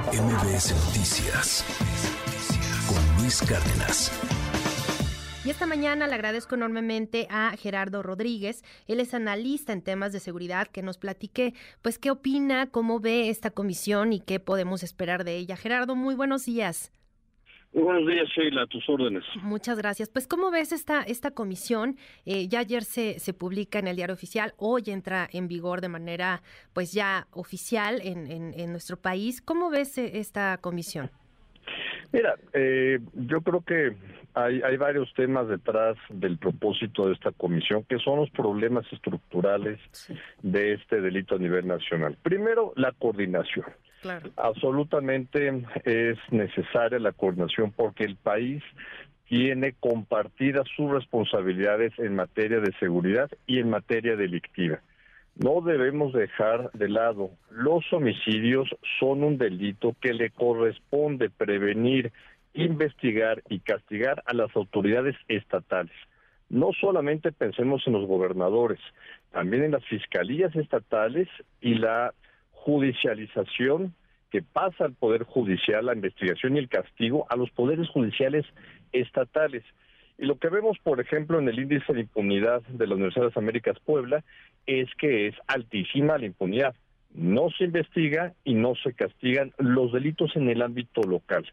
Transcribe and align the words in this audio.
MBS 0.00 0.74
Noticias 0.86 1.62
con 2.88 3.20
Luis 3.20 3.42
Cárdenas. 3.42 4.10
Y 5.44 5.50
esta 5.50 5.66
mañana 5.66 6.06
le 6.06 6.14
agradezco 6.14 6.54
enormemente 6.54 7.26
a 7.28 7.54
Gerardo 7.58 8.02
Rodríguez, 8.02 8.64
él 8.86 9.00
es 9.00 9.12
analista 9.12 9.74
en 9.74 9.82
temas 9.82 10.12
de 10.12 10.20
seguridad, 10.20 10.68
que 10.68 10.82
nos 10.82 10.96
platique, 10.96 11.52
pues, 11.82 11.98
qué 11.98 12.10
opina, 12.10 12.70
cómo 12.70 13.00
ve 13.00 13.28
esta 13.28 13.50
comisión 13.50 14.14
y 14.14 14.20
qué 14.20 14.40
podemos 14.40 14.82
esperar 14.82 15.24
de 15.24 15.36
ella. 15.36 15.58
Gerardo, 15.58 15.94
muy 15.94 16.14
buenos 16.14 16.46
días. 16.46 16.90
Buenos 17.72 18.06
días, 18.06 18.28
Sheila, 18.28 18.62
a 18.62 18.66
tus 18.66 18.86
órdenes. 18.86 19.24
Muchas 19.42 19.78
gracias. 19.78 20.10
Pues, 20.10 20.26
¿cómo 20.26 20.50
ves 20.50 20.72
esta, 20.72 21.02
esta 21.02 21.30
comisión? 21.30 21.96
Eh, 22.26 22.46
ya 22.48 22.58
ayer 22.58 22.82
se, 22.82 23.18
se 23.18 23.32
publica 23.32 23.78
en 23.78 23.88
el 23.88 23.96
diario 23.96 24.14
oficial, 24.14 24.52
hoy 24.58 24.82
entra 24.88 25.26
en 25.32 25.48
vigor 25.48 25.80
de 25.80 25.88
manera, 25.88 26.42
pues, 26.74 26.92
ya 26.92 27.26
oficial 27.30 28.00
en, 28.02 28.26
en, 28.30 28.70
nuestro 28.72 28.98
país. 28.98 29.40
¿Cómo 29.40 29.70
ves 29.70 29.96
eh, 29.96 30.18
esta 30.18 30.58
comisión? 30.58 31.10
Mira, 32.12 32.34
eh, 32.52 32.98
yo 33.14 33.40
creo 33.40 33.62
que 33.62 33.96
hay, 34.34 34.60
hay 34.60 34.76
varios 34.76 35.12
temas 35.14 35.48
detrás 35.48 35.96
del 36.10 36.36
propósito 36.36 37.06
de 37.06 37.14
esta 37.14 37.32
comisión, 37.32 37.84
que 37.84 37.98
son 37.98 38.18
los 38.18 38.30
problemas 38.30 38.84
estructurales 38.92 39.80
de 40.42 40.74
este 40.74 41.00
delito 41.00 41.36
a 41.36 41.38
nivel 41.38 41.66
nacional. 41.66 42.18
Primero, 42.22 42.74
la 42.76 42.92
coordinación. 42.92 43.64
Absolutamente 44.36 45.64
es 45.84 46.18
necesaria 46.30 46.98
la 46.98 47.12
coordinación 47.12 47.72
porque 47.72 48.04
el 48.04 48.16
país 48.16 48.62
tiene 49.28 49.72
compartidas 49.72 50.66
sus 50.76 50.90
responsabilidades 50.90 51.92
en 51.98 52.16
materia 52.16 52.60
de 52.60 52.72
seguridad 52.78 53.30
y 53.46 53.60
en 53.60 53.70
materia 53.70 54.16
delictiva. 54.16 54.80
No 55.36 55.62
debemos 55.62 56.12
dejar 56.12 56.70
de 56.72 56.90
lado, 56.90 57.30
los 57.50 57.90
homicidios 57.92 58.68
son 59.00 59.24
un 59.24 59.38
delito 59.38 59.96
que 60.00 60.12
le 60.12 60.30
corresponde 60.30 61.30
prevenir, 61.30 62.12
investigar 62.52 63.42
y 63.48 63.60
castigar 63.60 64.22
a 64.26 64.34
las 64.34 64.54
autoridades 64.54 65.16
estatales. 65.28 65.94
No 66.50 66.72
solamente 66.78 67.32
pensemos 67.32 67.82
en 67.86 67.94
los 67.94 68.06
gobernadores, 68.06 68.80
también 69.30 69.64
en 69.64 69.70
las 69.70 69.84
fiscalías 69.86 70.54
estatales 70.54 71.28
y 71.62 71.76
la 71.76 72.12
judicialización 72.64 73.94
que 74.30 74.42
pasa 74.42 74.84
al 74.84 74.94
Poder 74.94 75.24
Judicial, 75.24 75.86
la 75.86 75.94
investigación 75.94 76.56
y 76.56 76.60
el 76.60 76.68
castigo 76.68 77.26
a 77.28 77.36
los 77.36 77.50
poderes 77.50 77.88
judiciales 77.90 78.46
estatales. 78.92 79.62
Y 80.18 80.26
lo 80.26 80.38
que 80.38 80.48
vemos, 80.48 80.78
por 80.82 81.00
ejemplo, 81.00 81.38
en 81.38 81.48
el 81.48 81.58
índice 81.58 81.92
de 81.92 82.00
impunidad 82.00 82.62
de 82.62 82.86
la 82.86 82.94
Universidad 82.94 83.24
de 83.24 83.28
las 83.28 83.36
Américas 83.36 83.78
Puebla 83.84 84.24
es 84.66 84.88
que 84.98 85.26
es 85.26 85.34
altísima 85.46 86.18
la 86.18 86.26
impunidad. 86.26 86.74
No 87.12 87.50
se 87.50 87.64
investiga 87.64 88.32
y 88.44 88.54
no 88.54 88.74
se 88.74 88.94
castigan 88.94 89.52
los 89.58 89.92
delitos 89.92 90.34
en 90.36 90.48
el 90.48 90.62
ámbito 90.62 91.02
local. 91.02 91.44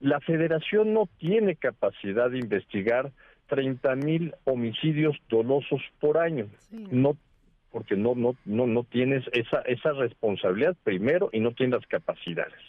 La 0.00 0.20
federación 0.20 0.92
no 0.92 1.08
tiene 1.18 1.56
capacidad 1.56 2.30
de 2.30 2.40
investigar 2.40 3.12
30 3.46 3.96
mil 3.96 4.34
homicidios 4.44 5.16
dolosos 5.30 5.80
por 5.98 6.18
año. 6.18 6.46
No 6.70 7.16
porque 7.70 7.96
no 7.96 8.14
no 8.14 8.36
no 8.44 8.66
no 8.66 8.84
tienes 8.84 9.24
esa 9.32 9.60
esa 9.62 9.92
responsabilidad 9.92 10.76
primero 10.82 11.30
y 11.32 11.40
no 11.40 11.52
tienes 11.52 11.80
las 11.80 11.86
capacidades. 11.86 12.60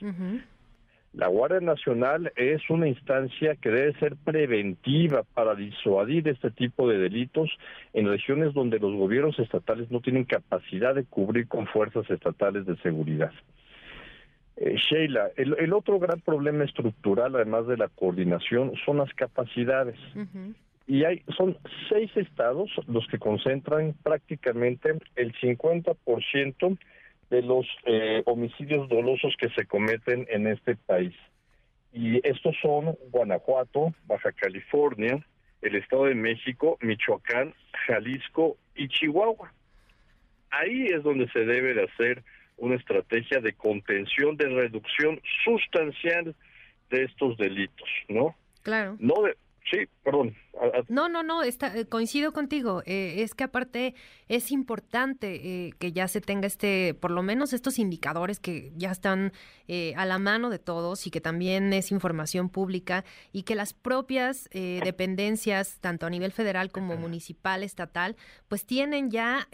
La 1.14 1.28
Guardia 1.28 1.60
Nacional 1.60 2.32
es 2.38 2.62
una 2.70 2.88
instancia 2.88 3.56
que 3.56 3.70
debe 3.70 3.94
ser 4.00 4.16
preventiva 4.16 5.24
para 5.34 5.56
disuadir 5.56 6.26
este 6.30 6.52
tipo 6.52 6.88
de 6.88 7.00
delitos 7.00 7.50
en 7.92 8.08
regiones 8.08 8.54
donde 8.54 8.80
los 8.80 8.96
gobiernos 8.96 9.38
estatales 9.38 9.92
no 9.92 10.00
tienen 10.00 10.24
capacidad 10.24 10.96
de 10.96 11.04
cubrir 11.04 11.50
con 11.50 11.68
fuerzas 11.68 12.10
estatales 12.10 12.66
de 12.66 12.78
seguridad. 12.78 13.34
Eh, 14.56 14.78
Sheila, 14.78 15.32
el, 15.36 15.74
otro 15.74 16.00
gran 16.00 16.22
problema 16.22 16.64
estructural, 16.64 17.36
además 17.36 17.68
de 17.68 17.76
la 17.76 17.90
coordinación, 17.90 18.72
son 18.86 18.98
las 19.00 19.14
capacidades 19.14 19.98
y 20.92 21.06
hay 21.06 21.24
son 21.38 21.58
seis 21.88 22.12
estados 22.18 22.70
los 22.86 23.08
que 23.08 23.18
concentran 23.18 23.96
prácticamente 24.04 24.90
el 25.16 25.34
50% 25.36 26.78
de 27.30 27.42
los 27.44 27.66
eh, 27.86 28.22
homicidios 28.26 28.90
dolosos 28.90 29.34
que 29.40 29.48
se 29.52 29.66
cometen 29.66 30.28
en 30.30 30.48
este 30.48 30.76
país. 30.76 31.16
Y 31.94 32.20
estos 32.28 32.58
son 32.62 32.98
Guanajuato, 33.10 33.94
Baja 34.06 34.34
California, 34.34 35.26
el 35.62 35.76
Estado 35.78 36.08
de 36.08 36.16
México, 36.16 36.78
Michoacán, 36.82 37.54
Jalisco 37.88 38.58
y 38.76 38.90
Chihuahua. 38.90 39.54
Ahí 40.50 40.88
es 40.88 41.04
donde 41.04 41.30
se 41.30 41.46
debe 41.46 41.74
de 41.74 41.86
hacer 41.86 42.22
una 42.58 42.76
estrategia 42.76 43.40
de 43.40 43.54
contención, 43.54 44.36
de 44.36 44.50
reducción 44.50 45.22
sustancial 45.46 46.36
de 46.90 47.04
estos 47.04 47.38
delitos, 47.38 47.88
¿no? 48.10 48.36
Claro. 48.62 48.98
No, 49.00 49.16
Sí, 49.70 49.78
perdón. 50.04 50.36
No, 50.90 51.08
no, 51.08 51.24
no, 51.24 51.44
está, 51.44 51.76
eh, 51.78 51.86
coincido 51.86 52.34
contigo. 52.34 52.82
Eh, 52.86 53.22
es 53.22 53.36
que 53.36 53.44
aparte 53.44 53.96
es 54.28 54.52
importante 54.52 55.68
eh, 55.68 55.74
que 55.80 55.92
ya 55.92 56.08
se 56.08 56.20
tenga 56.20 56.48
este, 56.48 56.94
por 56.94 57.12
lo 57.12 57.24
menos 57.24 57.54
estos 57.54 57.80
indicadores 57.80 58.40
que 58.40 58.72
ya 58.76 58.92
están 58.92 59.34
a 59.96 60.06
la 60.06 60.20
mano 60.20 60.50
de 60.50 60.60
todos 60.60 61.08
y 61.08 61.12
que 61.12 61.22
también 61.22 61.72
es 61.72 61.92
información 61.92 62.50
pública 62.50 63.06
y 63.32 63.44
que 63.44 63.56
las 63.56 63.74
propias 63.74 64.50
dependencias, 64.52 65.80
tanto 65.80 66.06
a 66.06 66.10
nivel 66.10 66.34
federal 66.34 66.74
como 66.74 66.98
municipal, 66.98 67.64
estatal, 67.64 68.18
pues 68.50 68.66
tienen 68.66 69.12
ya 69.12 69.48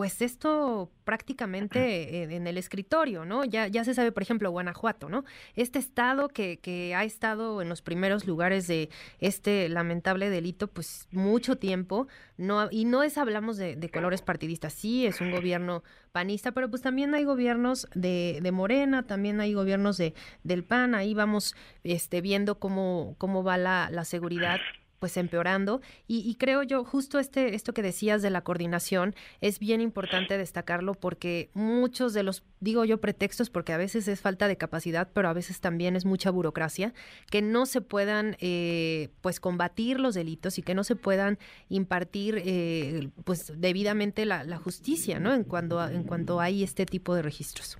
pues 0.00 0.22
esto 0.22 0.90
prácticamente 1.04 2.22
en 2.22 2.46
el 2.46 2.56
escritorio, 2.56 3.26
¿no? 3.26 3.44
Ya, 3.44 3.66
ya 3.66 3.84
se 3.84 3.92
sabe, 3.92 4.12
por 4.12 4.22
ejemplo, 4.22 4.50
Guanajuato, 4.50 5.10
¿no? 5.10 5.26
Este 5.56 5.78
estado 5.78 6.28
que, 6.28 6.58
que 6.58 6.94
ha 6.94 7.04
estado 7.04 7.60
en 7.60 7.68
los 7.68 7.82
primeros 7.82 8.26
lugares 8.26 8.66
de 8.66 8.88
este 9.18 9.68
lamentable 9.68 10.30
delito, 10.30 10.68
pues 10.68 11.06
mucho 11.12 11.56
tiempo, 11.56 12.08
no, 12.38 12.68
y 12.70 12.86
no 12.86 13.02
es 13.02 13.18
hablamos 13.18 13.58
de, 13.58 13.90
colores 13.92 14.22
partidistas, 14.22 14.72
sí, 14.72 15.04
es 15.04 15.20
un 15.20 15.32
gobierno 15.32 15.82
panista, 16.12 16.52
pero 16.52 16.70
pues 16.70 16.80
también 16.80 17.14
hay 17.14 17.24
gobiernos 17.24 17.86
de, 17.94 18.38
de 18.40 18.52
Morena, 18.52 19.02
también 19.02 19.38
hay 19.42 19.52
gobiernos 19.52 19.98
de, 19.98 20.14
del 20.44 20.64
PAN, 20.64 20.94
ahí 20.94 21.12
vamos 21.12 21.54
este, 21.84 22.22
viendo 22.22 22.58
cómo, 22.58 23.16
cómo 23.18 23.44
va 23.44 23.58
la, 23.58 23.90
la 23.92 24.06
seguridad 24.06 24.60
pues 25.00 25.16
empeorando. 25.16 25.80
Y, 26.06 26.36
creo 26.36 26.62
yo 26.62 26.84
justo 26.84 27.18
este 27.18 27.54
esto 27.54 27.74
que 27.74 27.82
decías 27.82 28.22
de 28.22 28.30
la 28.30 28.42
coordinación 28.42 29.14
es 29.40 29.58
bien 29.58 29.80
importante 29.80 30.38
destacarlo 30.38 30.94
porque 30.94 31.50
muchos 31.54 32.12
de 32.12 32.22
los 32.22 32.44
digo 32.60 32.84
yo 32.84 33.00
pretextos 33.00 33.50
porque 33.50 33.72
a 33.72 33.76
veces 33.76 34.06
es 34.08 34.20
falta 34.20 34.46
de 34.46 34.56
capacidad 34.56 35.08
pero 35.12 35.28
a 35.28 35.32
veces 35.32 35.60
también 35.60 35.96
es 35.96 36.04
mucha 36.04 36.30
burocracia 36.30 36.94
que 37.30 37.42
no 37.42 37.66
se 37.66 37.80
puedan 37.80 38.36
eh, 38.40 39.08
pues 39.22 39.40
combatir 39.40 39.98
los 39.98 40.14
delitos 40.14 40.58
y 40.58 40.62
que 40.62 40.74
no 40.74 40.84
se 40.84 40.96
puedan 40.96 41.38
impartir 41.68 42.40
eh, 42.44 43.10
pues 43.24 43.52
debidamente 43.56 44.24
la, 44.26 44.44
justicia 44.58 45.18
no 45.18 45.34
en 45.34 45.44
cuando 45.44 45.86
en 45.86 46.04
cuanto 46.04 46.40
hay 46.40 46.62
este 46.62 46.86
tipo 46.86 47.14
de 47.14 47.22
registros 47.22 47.78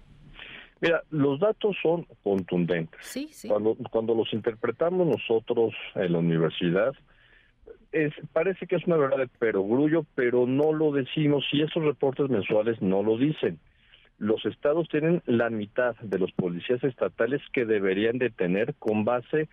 Mira, 0.80 1.02
los 1.10 1.38
datos 1.38 1.76
son 1.82 2.06
contundentes. 2.22 3.00
Sí, 3.02 3.28
sí. 3.32 3.48
Cuando, 3.48 3.76
cuando 3.91 4.14
los 4.14 4.32
interpretamos 4.32 5.06
nosotros 5.06 5.74
en 5.94 6.12
la 6.12 6.18
universidad, 6.18 6.94
es, 7.92 8.12
parece 8.32 8.66
que 8.66 8.76
es 8.76 8.86
una 8.86 8.96
verdad 8.96 9.19
de 9.19 9.28
perogrullo, 9.28 10.06
pero 10.14 10.46
no 10.46 10.72
lo 10.72 10.92
decimos 10.92 11.44
y 11.52 11.62
esos 11.62 11.84
reportes 11.84 12.30
mensuales 12.30 12.80
no 12.80 13.02
lo 13.02 13.19
dicen. 13.19 13.58
Los 14.19 14.44
estados 14.44 14.88
tienen 14.88 15.22
la 15.26 15.50
mitad 15.50 15.96
de 15.96 16.19
los 16.19 16.30
policías 16.32 16.82
estatales 16.84 17.40
que 17.52 17.64
deberían 17.64 18.19
de 18.19 18.30
tener 18.30 18.74
con 18.74 19.04
base 19.04 19.48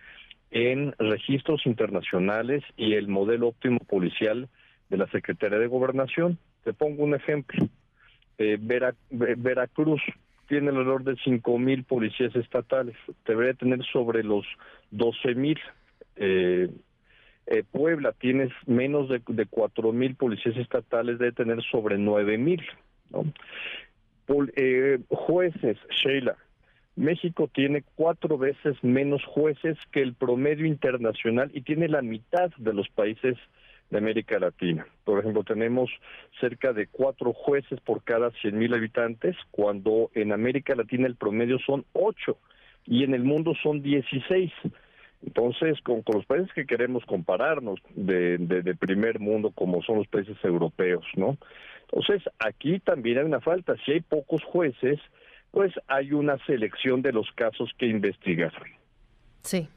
en 0.50 0.94
registros 0.98 1.66
internacionales 1.66 2.62
y 2.76 2.94
el 2.94 3.08
modelo 3.08 3.48
óptimo 3.48 3.78
policial 3.80 4.48
de 4.88 4.96
la 4.96 5.06
Secretaría 5.08 5.58
de 5.58 5.66
Gobernación. 5.66 6.38
Te 6.64 6.72
pongo 6.72 7.04
un 7.04 7.14
ejemplo. 7.14 7.68
Eh, 8.38 8.58
Veracruz 9.10 10.00
tiene 10.48 10.70
alrededor 10.70 11.04
de 11.04 11.16
cinco 11.22 11.58
mil 11.58 11.84
policías 11.84 12.34
estatales. 12.34 12.96
Debería 13.26 13.54
tener 13.54 13.84
sobre 13.92 14.24
los 14.24 14.44
doce 14.90 15.34
mil. 15.34 15.58
Eh, 16.16 16.68
eh, 17.46 17.62
Puebla 17.70 18.12
tiene 18.12 18.50
menos 18.66 19.08
de, 19.08 19.46
cuatro 19.48 19.92
mil 19.92 20.16
policías 20.16 20.56
estatales, 20.56 21.18
debe 21.18 21.32
tener 21.32 21.62
sobre 21.70 21.96
nueve 21.96 22.36
mil. 22.36 22.62
Eh, 24.56 24.98
jueces, 25.08 25.78
Sheila, 25.90 26.36
México 26.96 27.48
tiene 27.52 27.84
cuatro 27.94 28.36
veces 28.36 28.76
menos 28.82 29.24
jueces 29.24 29.78
que 29.92 30.02
el 30.02 30.14
promedio 30.14 30.66
internacional 30.66 31.50
y 31.54 31.62
tiene 31.62 31.88
la 31.88 32.02
mitad 32.02 32.50
de 32.58 32.74
los 32.74 32.88
países 32.88 33.38
de 33.90 33.98
América 33.98 34.38
Latina. 34.38 34.86
Por 35.04 35.18
ejemplo, 35.18 35.44
tenemos 35.44 35.90
cerca 36.40 36.72
de 36.72 36.86
cuatro 36.86 37.32
jueces 37.32 37.80
por 37.80 38.02
cada 38.02 38.30
cien 38.32 38.58
mil 38.58 38.74
habitantes, 38.74 39.36
cuando 39.50 40.10
en 40.14 40.32
América 40.32 40.74
Latina 40.74 41.06
el 41.06 41.16
promedio 41.16 41.58
son 41.60 41.84
ocho 41.92 42.38
y 42.84 43.04
en 43.04 43.14
el 43.14 43.24
mundo 43.24 43.54
son 43.62 43.82
dieciséis. 43.82 44.52
Entonces, 45.24 45.80
con, 45.82 46.02
los 46.12 46.26
países 46.26 46.52
que 46.54 46.66
queremos 46.66 47.04
compararnos 47.04 47.80
de, 47.94 48.38
de, 48.38 48.74
primer 48.74 49.18
mundo, 49.18 49.50
como 49.50 49.82
son 49.82 49.96
los 49.98 50.06
países 50.06 50.36
europeos, 50.44 51.04
¿no? 51.16 51.36
Entonces, 51.90 52.22
aquí 52.38 52.78
también 52.78 53.18
hay 53.18 53.24
una 53.24 53.40
falta. 53.40 53.74
Si 53.84 53.92
hay 53.92 54.00
pocos 54.00 54.44
jueces, 54.44 55.00
pues 55.50 55.72
hay 55.88 56.12
una 56.12 56.38
selección 56.44 57.02
de 57.02 57.12
los 57.12 57.30
casos 57.32 57.70
que 57.78 57.86
investigar. 57.86 58.52
Sí. 59.42 59.68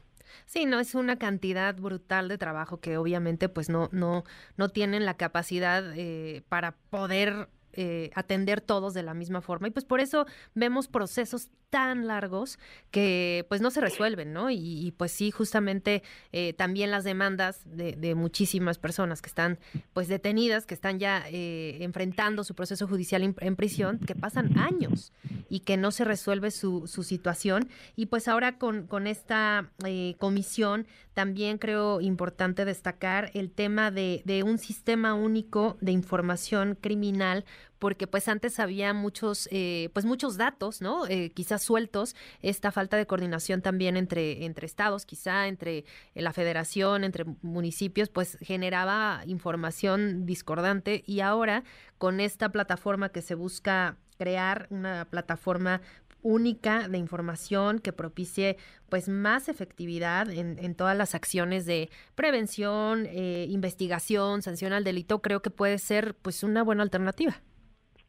Sí, 0.46 0.66
no 0.66 0.80
es 0.80 0.94
una 0.94 1.18
cantidad 1.18 1.74
brutal 1.74 2.28
de 2.28 2.38
trabajo 2.38 2.80
que 2.80 2.96
obviamente 2.96 3.48
pues 3.48 3.68
no 3.68 3.88
no 3.92 4.24
no 4.56 4.68
tienen 4.68 5.04
la 5.06 5.16
capacidad 5.16 5.84
eh, 5.96 6.42
para 6.48 6.72
poder 6.90 7.48
eh, 7.74 8.10
atender 8.14 8.60
todos 8.60 8.92
de 8.92 9.02
la 9.02 9.14
misma 9.14 9.40
forma. 9.40 9.68
Y 9.68 9.70
pues 9.70 9.84
por 9.84 10.00
eso 10.00 10.26
vemos 10.54 10.88
procesos 10.88 11.48
tan 11.70 12.06
largos 12.06 12.58
que 12.90 13.46
pues 13.48 13.62
no 13.62 13.70
se 13.70 13.80
resuelven, 13.80 14.34
¿no? 14.34 14.50
Y, 14.50 14.92
pues 14.98 15.10
sí, 15.10 15.30
justamente 15.30 16.02
eh, 16.30 16.52
también 16.52 16.90
las 16.90 17.02
demandas 17.02 17.62
de, 17.64 18.14
muchísimas 18.14 18.76
personas 18.76 19.22
que 19.22 19.28
están 19.28 19.58
pues 19.94 20.06
detenidas, 20.06 20.66
que 20.66 20.74
están 20.74 20.98
ya 20.98 21.24
eh, 21.30 21.78
enfrentando 21.80 22.44
su 22.44 22.54
proceso 22.54 22.86
judicial 22.86 23.22
en, 23.22 23.56
prisión, 23.56 24.00
que 24.00 24.14
pasan 24.14 24.58
años 24.58 25.14
y 25.48 25.60
que 25.60 25.78
no 25.78 25.92
se 25.92 26.04
resuelve 26.04 26.50
su, 26.50 26.86
su 26.86 27.02
situación. 27.04 27.70
Y 27.96 28.06
pues 28.06 28.28
ahora 28.28 28.58
con, 28.58 28.86
con 28.86 29.06
esta 29.06 29.70
comisión 30.18 30.86
también 31.14 31.58
creo 31.58 32.00
importante 32.00 32.64
destacar 32.64 33.30
el 33.34 33.50
tema 33.50 33.90
de, 33.90 34.22
de 34.24 34.42
un 34.42 34.58
sistema 34.58 35.14
único 35.14 35.76
de 35.80 35.92
información 35.92 36.76
criminal 36.80 37.44
porque 37.82 38.06
pues 38.06 38.28
antes 38.28 38.60
había 38.60 38.94
muchos, 38.94 39.48
eh, 39.50 39.90
pues 39.92 40.04
muchos 40.04 40.36
datos, 40.36 40.80
¿no? 40.80 41.04
Eh, 41.08 41.32
quizás 41.34 41.64
sueltos, 41.64 42.14
esta 42.40 42.70
falta 42.70 42.96
de 42.96 43.08
coordinación 43.08 43.60
también 43.60 43.96
entre, 43.96 44.44
entre 44.44 44.66
estados, 44.66 45.04
quizá 45.04 45.48
entre 45.48 45.84
la 46.14 46.32
federación, 46.32 47.02
entre 47.02 47.24
municipios, 47.42 48.08
pues 48.08 48.38
generaba 48.40 49.24
información 49.26 50.26
discordante 50.26 51.02
y 51.08 51.22
ahora 51.22 51.64
con 51.98 52.20
esta 52.20 52.50
plataforma 52.50 53.08
que 53.08 53.20
se 53.20 53.34
busca 53.34 53.98
crear, 54.16 54.68
una 54.70 55.06
plataforma 55.06 55.80
única 56.22 56.88
de 56.88 56.98
información 56.98 57.78
que 57.78 57.92
propicie 57.92 58.56
pues 58.88 59.08
más 59.08 59.48
efectividad 59.48 60.30
en, 60.30 60.58
en 60.58 60.74
todas 60.74 60.96
las 60.96 61.14
acciones 61.14 61.66
de 61.66 61.88
prevención, 62.14 63.06
investigación, 63.14 64.42
sanción 64.42 64.72
al 64.72 64.84
delito, 64.84 65.20
creo 65.20 65.40
que 65.40 65.50
puede 65.50 65.78
ser 65.78 66.14
pues 66.14 66.42
una 66.42 66.62
buena 66.62 66.82
alternativa. 66.82 67.34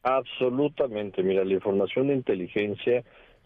Absolutamente, 0.04 1.22
mira, 1.22 1.44
la 1.44 1.54
información 1.54 2.08
de 2.08 2.14
inteligencia 2.14 3.04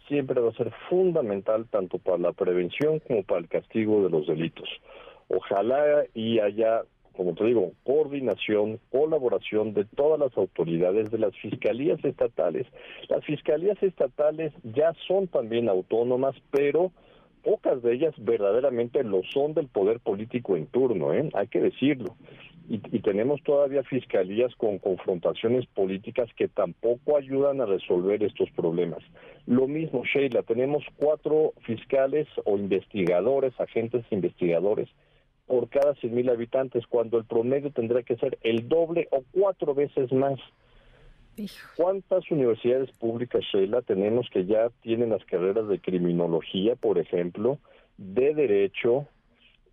siempre 0.08 0.40
va 0.40 0.50
a 0.50 0.54
ser 0.54 0.72
fundamental 0.88 1.66
tanto 1.70 1.98
para 1.98 2.18
la 2.18 2.32
prevención 2.32 2.98
como 3.00 3.22
para 3.22 3.40
el 3.42 3.48
castigo 3.48 4.02
de 4.02 4.10
los 4.10 4.26
delitos. 4.26 4.68
Ojalá 5.28 6.04
y 6.14 6.40
haya, 6.40 6.82
como 7.18 7.34
te 7.34 7.44
digo, 7.46 7.72
coordinación, 7.82 8.78
colaboración 8.92 9.74
de 9.74 9.84
todas 9.84 10.20
las 10.20 10.38
autoridades 10.38 11.10
de 11.10 11.18
las 11.18 11.34
fiscalías 11.36 11.98
estatales. 12.04 12.64
Las 13.08 13.24
fiscalías 13.24 13.82
estatales 13.82 14.52
ya 14.62 14.94
son 15.08 15.26
también 15.26 15.68
autónomas, 15.68 16.36
pero 16.52 16.92
pocas 17.42 17.82
de 17.82 17.94
ellas 17.94 18.14
verdaderamente 18.18 19.02
lo 19.02 19.22
son 19.34 19.52
del 19.52 19.66
poder 19.66 19.98
político 19.98 20.56
en 20.56 20.66
turno, 20.68 21.12
¿eh? 21.12 21.28
hay 21.34 21.48
que 21.48 21.60
decirlo 21.60 22.14
y, 22.68 22.78
tenemos 23.00 23.42
todavía 23.42 23.82
fiscalías 23.82 24.54
con 24.56 24.78
confrontaciones 24.78 25.66
políticas 25.68 26.28
que 26.36 26.48
tampoco 26.48 27.16
ayudan 27.16 27.62
a 27.62 27.66
resolver 27.66 28.22
estos 28.22 28.50
problemas. 28.50 29.02
Lo 29.46 29.66
mismo, 29.66 30.02
Sheila, 30.04 30.42
tenemos 30.42 30.84
cuatro 30.96 31.54
fiscales 31.64 32.28
o 32.44 32.58
investigadores, 32.58 33.58
agentes 33.58 34.04
investigadores 34.10 34.88
por 35.48 35.68
cada 35.70 35.94
100 35.94 36.14
mil 36.14 36.28
habitantes, 36.28 36.86
cuando 36.86 37.18
el 37.18 37.24
promedio 37.24 37.72
tendrá 37.72 38.02
que 38.02 38.16
ser 38.16 38.38
el 38.42 38.68
doble 38.68 39.08
o 39.10 39.24
cuatro 39.32 39.74
veces 39.74 40.12
más. 40.12 40.38
¿Cuántas 41.76 42.30
universidades 42.30 42.90
públicas, 42.98 43.42
Sheila, 43.52 43.82
tenemos 43.82 44.28
que 44.30 44.44
ya 44.44 44.70
tienen 44.82 45.10
las 45.10 45.24
carreras 45.24 45.68
de 45.68 45.80
criminología, 45.80 46.76
por 46.76 46.98
ejemplo, 46.98 47.58
de 47.96 48.34
derecho, 48.34 49.06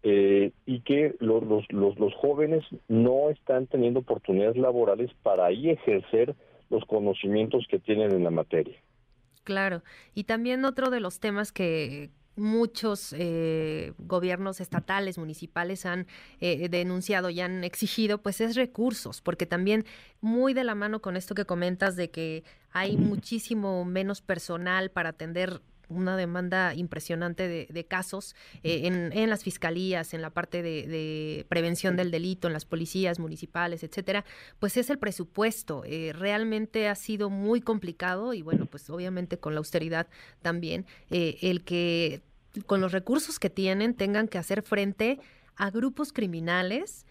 eh, 0.03 0.51
y 0.65 0.81
que 0.81 1.15
los, 1.19 1.43
los, 1.69 1.97
los, 1.99 2.13
jóvenes 2.13 2.63
no 2.87 3.31
están 3.31 3.65
teniendo 3.65 4.01
oportunidades 4.01 4.55
laborales 4.55 5.09
para 5.23 5.47
ahí 5.47 5.71
ejercer 5.71 6.35
los 6.69 6.85
conocimientos 6.85 7.65
que 7.67 7.79
tienen 7.79 8.11
en 8.11 8.23
la 8.23 8.29
materia. 8.29 8.77
Claro, 9.43 9.81
y 10.13 10.25
también 10.25 10.63
otro 10.63 10.91
de 10.91 10.99
los 10.99 11.19
temas 11.19 11.51
que 11.51 12.11
muchos 12.35 13.13
eh, 13.17 13.93
gobiernos 13.97 14.59
estatales, 14.61 15.17
municipales 15.17 15.85
han 15.85 16.07
eh, 16.39 16.67
denunciado 16.69 17.29
y 17.29 17.41
han 17.41 17.63
exigido, 17.63 18.17
pues 18.17 18.41
es 18.41 18.55
recursos, 18.55 19.21
porque 19.21 19.45
también 19.45 19.85
muy 20.21 20.53
de 20.53 20.63
la 20.63 20.75
mano 20.75 21.01
con 21.01 21.15
esto 21.15 21.35
que 21.35 21.45
comentas 21.45 21.95
de 21.95 22.09
que 22.09 22.43
hay 22.71 22.97
muchísimo 22.97 23.85
menos 23.85 24.21
personal 24.21 24.91
para 24.91 25.09
atender 25.09 25.61
una 25.89 26.17
demanda 26.17 26.73
impresionante 26.73 27.47
de, 27.47 27.85
casos 27.85 28.35
eh, 28.63 28.81
en, 28.85 29.29
las 29.29 29.43
fiscalías, 29.43 30.13
en 30.13 30.21
la 30.21 30.29
parte 30.29 30.61
de, 30.61 31.45
prevención 31.49 31.95
del 31.95 32.11
delito, 32.11 32.47
en 32.47 32.53
las 32.53 32.65
policías 32.65 33.19
municipales, 33.19 33.83
etcétera, 33.83 34.25
pues 34.59 34.77
es 34.77 34.89
el 34.89 34.97
presupuesto. 34.97 35.83
Eh, 35.85 36.13
realmente 36.13 36.87
ha 36.87 36.95
sido 36.95 37.29
muy 37.29 37.61
complicado 37.61 38.33
y 38.33 38.41
bueno, 38.41 38.65
pues 38.65 38.89
obviamente 38.89 39.37
con 39.37 39.53
la 39.53 39.59
austeridad 39.59 40.07
también, 40.41 40.85
eh, 41.09 41.37
el 41.41 41.63
que 41.63 42.21
con 42.65 42.81
los 42.81 42.91
recursos 42.91 43.39
que 43.39 43.49
tienen 43.49 43.93
tengan 43.93 44.27
que 44.27 44.37
hacer 44.37 44.61
frente 44.61 45.19
a 45.55 45.69
grupos 45.71 46.11
criminales 46.13 47.05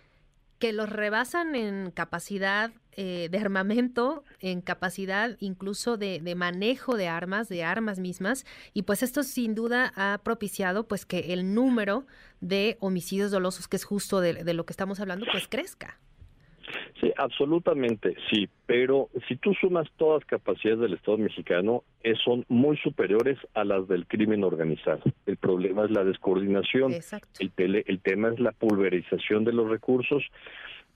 que 0.65 0.73
los 0.73 0.89
rebasan 0.89 1.57
en 1.57 1.91
capacidad 1.91 2.73
eh, 2.93 3.29
de 3.31 3.37
armamento, 3.37 4.25
en 4.41 4.63
capacidad 4.63 5.37
incluso 5.39 5.99
de, 5.99 6.35
manejo 6.35 6.97
de 6.97 7.07
armas, 7.07 7.51
de 7.51 7.63
armas 7.63 7.99
mismas, 7.99 8.47
y 8.73 8.85
pues 8.85 9.03
esto 9.03 9.25
sin 9.25 9.55
duda 9.55 9.93
ha 9.95 10.23
propiciado 10.25 10.89
pues 10.89 11.05
que 11.05 11.35
el 11.35 11.53
número 11.53 12.07
de 12.41 12.79
homicidios 12.81 13.31
dolosos, 13.31 13.69
que 13.69 13.77
es 13.77 13.85
justo 13.85 14.23
de 14.23 14.55
lo 14.55 14.65
que 14.65 14.73
estamos 14.73 15.01
hablando, 15.01 15.27
pues 15.31 15.49
crezca. 15.49 15.99
Sí, 17.01 17.13
absolutamente, 17.17 18.15
sí, 18.31 18.49
pero 18.67 19.09
si 19.27 19.37
tú 19.37 19.53
sumas 19.55 19.89
todas 19.97 20.23
las 20.23 20.29
capacidades 20.29 20.81
del 20.81 20.95
Estado 20.95 21.19
mexicano, 21.19 21.83
eh, 22.05 22.15
son 22.25 22.45
muy 22.49 22.77
superiores 22.77 23.37
a 23.55 23.65
las 23.65 23.89
del 23.89 24.07
crimen 24.07 24.45
organizado. 24.45 25.03
El 25.27 25.37
problema 25.37 25.85
es 25.85 25.91
la 25.91 26.05
descoordinación, 26.05 26.93
el, 26.93 27.85
el 27.87 28.01
tema 28.01 28.29
es 28.29 28.39
la 28.39 28.53
pulverización 28.53 29.45
de 29.45 29.53
los 29.53 29.69
recursos. 29.69 30.23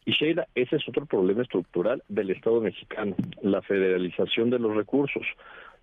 Y 0.04 0.12
Sheila, 0.12 0.46
ese 0.54 0.76
es 0.76 0.88
otro 0.88 1.04
problema 1.04 1.42
estructural 1.42 2.02
del 2.08 2.30
Estado 2.30 2.60
mexicano, 2.60 3.16
la 3.42 3.60
federalización 3.62 4.50
de 4.50 4.60
los 4.60 4.76
recursos. 4.76 5.26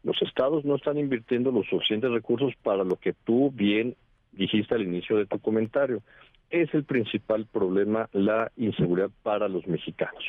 Los 0.03 0.21
estados 0.21 0.63
no 0.63 0.75
están 0.75 0.97
invirtiendo 0.97 1.51
los 1.51 1.67
suficientes 1.67 2.09
recursos 2.09 2.53
para 2.63 2.85
lo 2.85 2.95
que 2.95 3.13
tú 3.25 3.51
bien 3.51 3.95
dijiste 4.31 4.75
al 4.75 4.83
inicio 4.83 5.17
de 5.17 5.25
tu 5.25 5.39
comentario 5.39 6.01
es 6.49 6.73
el 6.73 6.83
principal 6.83 7.45
problema 7.45 8.09
la 8.13 8.51
inseguridad 8.57 9.09
para 9.23 9.47
los 9.47 9.65
mexicanos. 9.67 10.23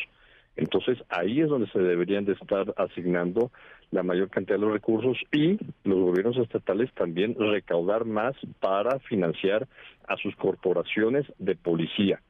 Entonces 0.56 0.98
ahí 1.10 1.40
es 1.40 1.48
donde 1.48 1.70
se 1.70 1.78
deberían 1.78 2.24
de 2.24 2.32
estar 2.32 2.72
asignando 2.76 3.50
la 3.90 4.02
mayor 4.02 4.30
cantidad 4.30 4.56
de 4.56 4.62
los 4.64 4.72
recursos 4.72 5.18
y 5.30 5.58
los 5.84 5.98
gobiernos 5.98 6.36
estatales 6.38 6.92
también 6.94 7.36
recaudar 7.38 8.04
más 8.04 8.34
para 8.58 8.98
financiar 9.00 9.68
a 10.08 10.16
sus 10.16 10.34
corporaciones 10.36 11.26
de 11.38 11.54
policía, 11.54 12.22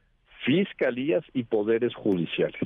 fiscalías 0.45 1.23
y 1.33 1.43
poderes 1.43 1.95
judiciales. 1.95 2.61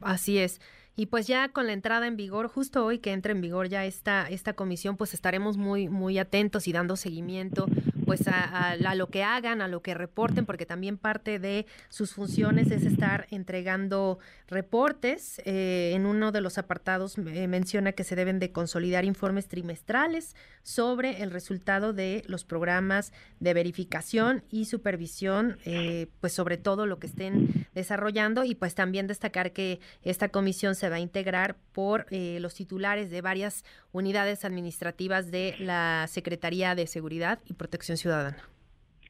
Así 0.00 0.38
es. 0.38 0.60
Y 0.94 1.06
pues 1.06 1.26
ya 1.26 1.48
con 1.48 1.66
la 1.66 1.72
entrada 1.72 2.06
en 2.06 2.16
vigor, 2.16 2.48
justo 2.48 2.84
hoy 2.84 2.98
que 2.98 3.12
entra 3.12 3.32
en 3.32 3.40
vigor 3.40 3.68
ya 3.68 3.86
esta, 3.86 4.28
esta 4.28 4.52
comisión, 4.52 4.98
pues 4.98 5.14
estaremos 5.14 5.56
muy, 5.56 5.88
muy 5.88 6.18
atentos 6.18 6.68
y 6.68 6.72
dando 6.72 6.96
seguimiento 6.96 7.66
pues 8.04 8.26
a, 8.26 8.76
lo 8.94 9.08
que 9.08 9.22
hagan, 9.22 9.62
a 9.62 9.68
lo 9.68 9.82
que 9.82 9.94
reporten, 9.94 10.46
porque 10.46 10.66
también 10.66 10.98
parte 10.98 11.38
de 11.38 11.66
sus 11.88 12.12
funciones 12.12 12.70
es 12.70 12.84
estar 12.84 13.26
entregando 13.30 14.18
reportes. 14.48 15.40
Eh, 15.44 15.92
en 15.94 16.06
uno 16.06 16.32
de 16.32 16.40
los 16.40 16.58
apartados 16.58 17.16
eh, 17.18 17.48
menciona 17.48 17.92
que 17.92 18.04
se 18.04 18.16
deben 18.16 18.38
de 18.38 18.52
consolidar 18.52 19.04
informes 19.04 19.48
trimestrales 19.48 20.36
sobre 20.62 21.22
el 21.22 21.30
resultado 21.30 21.92
de 21.92 22.22
los 22.26 22.44
programas 22.44 23.12
de 23.40 23.54
verificación 23.54 24.44
y 24.50 24.66
supervisión, 24.66 25.58
eh, 25.64 26.08
pues 26.20 26.32
sobre 26.32 26.56
todo 26.56 26.86
lo 26.86 26.98
que 26.98 27.06
estén 27.06 27.66
desarrollando 27.74 28.44
y 28.44 28.54
pues 28.54 28.74
también 28.74 29.06
destacar 29.06 29.52
que 29.52 29.80
esta 30.02 30.28
comisión 30.28 30.74
se 30.74 30.88
va 30.88 30.96
a 30.96 31.00
integrar 31.00 31.56
por 31.72 32.06
los 32.10 32.54
titulares 32.54 33.10
de 33.10 33.22
varias 33.22 33.64
unidades 33.92 34.44
administrativas 34.44 35.30
de 35.30 35.54
la 35.58 36.06
Secretaría 36.08 36.74
de 36.74 36.86
Seguridad 36.86 37.38
y 37.46 37.54
Protección 37.54 37.96
Ciudadana. 38.02 38.36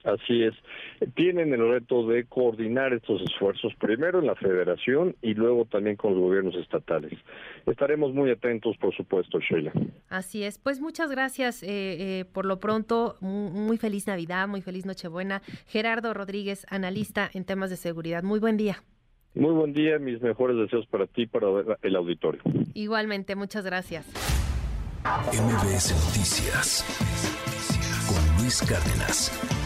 Así 0.04 0.42
es. 0.42 0.54
Tienen 1.14 1.52
el 1.52 1.68
reto 1.68 2.06
de 2.06 2.24
coordinar 2.24 2.92
estos 2.92 3.22
esfuerzos 3.22 3.72
primero 3.76 4.18
en 4.18 4.26
la 4.26 4.34
federación 4.34 5.16
y 5.22 5.34
luego 5.34 5.64
también 5.64 5.96
con 5.96 6.14
los 6.14 6.22
gobiernos 6.22 6.54
estatales. 6.56 7.12
Estaremos 7.66 8.12
muy 8.12 8.30
atentos, 8.30 8.76
por 8.78 8.94
supuesto, 8.94 9.38
Sheila. 9.38 9.72
Así 10.08 10.42
es. 10.42 10.58
Pues 10.58 10.80
muchas 10.80 11.10
gracias 11.10 11.62
eh, 11.62 11.68
eh, 11.68 12.24
por 12.32 12.46
lo 12.46 12.58
pronto. 12.58 13.16
Muy 13.20 13.78
feliz 13.78 14.06
Navidad, 14.06 14.48
muy 14.48 14.60
feliz 14.60 14.86
Nochebuena. 14.86 15.42
Gerardo 15.66 16.14
Rodríguez, 16.14 16.66
analista 16.68 17.30
en 17.32 17.44
temas 17.44 17.70
de 17.70 17.76
seguridad. 17.76 18.22
Muy 18.22 18.40
buen 18.40 18.56
día. 18.56 18.82
Muy 19.34 19.52
buen 19.52 19.72
día. 19.72 19.98
Mis 19.98 20.20
mejores 20.20 20.56
deseos 20.56 20.86
para 20.86 21.06
ti, 21.06 21.26
para 21.26 21.46
el 21.80 21.96
auditorio. 21.96 22.42
Igualmente, 22.74 23.36
muchas 23.36 23.64
gracias. 23.64 24.06
MBS 25.04 25.92
Noticias 26.06 27.31
Luis 28.42 28.60
Cárdenas. 28.60 29.61